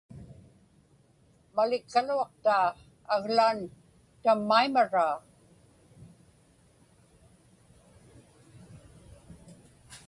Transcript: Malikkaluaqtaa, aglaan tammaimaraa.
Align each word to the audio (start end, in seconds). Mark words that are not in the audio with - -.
Malikkaluaqtaa, 1.55 2.65
aglaan 3.15 3.59
tammaimaraa. 4.23 5.15